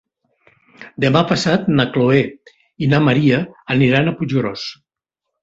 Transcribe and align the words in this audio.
Demà 1.03 1.21
passat 1.31 1.67
na 1.73 1.85
Chloé 1.97 2.23
i 2.87 2.89
na 2.95 3.01
Maria 3.09 3.43
aniran 3.77 4.11
a 4.11 4.17
Puiggròs. 4.19 4.67